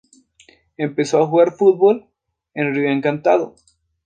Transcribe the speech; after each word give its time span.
Empezó 0.77 1.21
a 1.21 1.27
jugar 1.27 1.49
al 1.49 1.53
fútbol 1.53 2.07
en 2.55 2.73
Río 2.73 2.89
Encantado. 2.89 3.55